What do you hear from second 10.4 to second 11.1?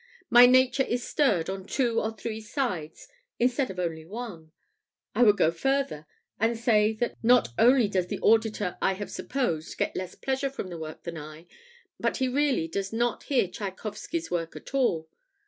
from the work